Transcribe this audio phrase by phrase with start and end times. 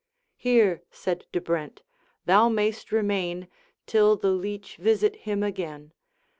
[0.35, 1.83] 'Here,' said De Brent,
[2.25, 3.47] 'thou mayst remain
[3.85, 5.91] Till the Leech visit him again.